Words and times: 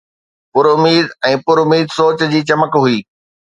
پراميد 0.55 1.07
۽ 1.29 1.33
پراميد 1.51 1.87
سوچ 1.99 2.19
جي 2.35 2.41
چمڪ 2.53 2.73
هئي 2.83 2.99